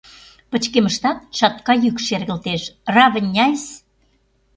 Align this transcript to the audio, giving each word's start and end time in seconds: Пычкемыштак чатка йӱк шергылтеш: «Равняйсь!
Пычкемыштак 0.49 1.17
чатка 1.37 1.73
йӱк 1.83 1.97
шергылтеш: 2.05 2.61
«Равняйсь! 2.95 3.69